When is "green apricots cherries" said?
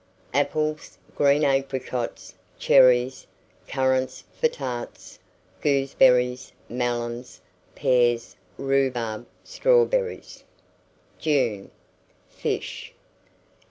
1.15-3.27